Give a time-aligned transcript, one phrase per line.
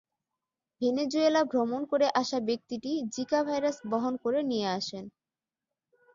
[0.81, 5.05] Venezuela ভ্রমণ করে আসা ব্যক্তিটি জিকা ভাইরাস বহন করে নিয়ে আসেন।